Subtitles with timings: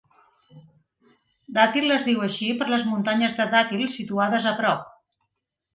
[1.59, 4.91] Datil es diu així per les muntanyes de Datil, situades a prop.